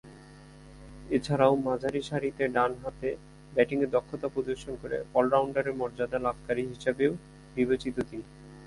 এছাড়াও 1.09 1.53
মাঝারিসারিতে 1.65 2.43
ডানহাতে 2.47 3.09
ব্যাটিংয়ে 3.53 3.87
দক্ষতা 3.87 4.27
প্রদর্শন 4.27 4.73
করে 4.81 4.97
অল-রাউন্ডারের 5.13 5.77
মর্যাদা 5.77 6.17
লাভকারী 6.19 6.63
হিসেবেও 6.65 7.11
বিবেচিত 7.55 7.95
তিনি। 8.09 8.25